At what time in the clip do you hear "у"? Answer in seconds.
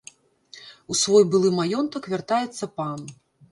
0.93-0.97